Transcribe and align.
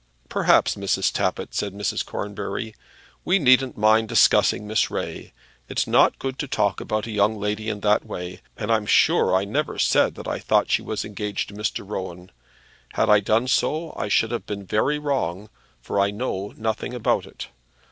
"Perhaps, 0.29 0.73
Mrs. 0.73 1.11
Tappitt," 1.13 1.53
said 1.53 1.73
Mrs. 1.75 2.03
Cornbury, 2.03 2.73
"we 3.23 3.37
needn't 3.37 3.77
mind 3.77 4.09
discussing 4.09 4.65
Miss 4.65 4.89
Ray. 4.89 5.31
It's 5.69 5.85
not 5.85 6.17
good 6.17 6.39
to 6.39 6.47
talk 6.47 6.81
about 6.81 7.05
a 7.05 7.11
young 7.11 7.37
lady 7.39 7.69
in 7.69 7.81
that 7.81 8.03
way, 8.03 8.39
and 8.57 8.71
I'm 8.71 8.87
sure 8.87 9.35
I 9.35 9.45
never 9.45 9.77
said 9.77 10.15
that 10.15 10.27
I 10.27 10.39
thought 10.39 10.71
she 10.71 10.81
was 10.81 11.05
engaged 11.05 11.49
to 11.49 11.53
Mr. 11.53 11.87
Rowan. 11.87 12.31
Had 12.93 13.11
I 13.11 13.19
done 13.19 13.47
so 13.47 13.93
I 13.95 14.07
should 14.07 14.31
have 14.31 14.47
been 14.47 14.65
very 14.65 14.97
wrong, 14.97 15.51
for 15.83 15.99
I 15.99 16.09
know 16.09 16.51
nothing 16.57 16.95
about 16.95 17.27
it. 17.27 17.49